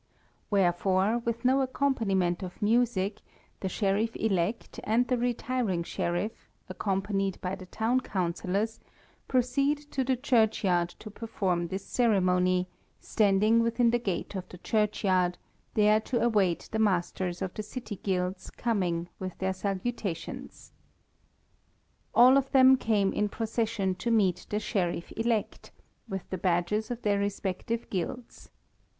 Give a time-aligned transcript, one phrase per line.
[0.49, 3.21] Wherefore, with no accompaniment of music,
[3.59, 8.79] the Sheriff elect and the retiring Sheriff, accompanied by the town councillors,
[9.27, 12.67] proceed to the churchyard to perform this ceremony,
[12.99, 15.37] standing within the gate of the churchyard,
[15.75, 20.73] there to await the masters of the City Guilds coming with their salutations.
[22.15, 25.69] All of them came in procession to meet the Sheriff elect,
[26.09, 28.49] with the badges of their respective Guilds.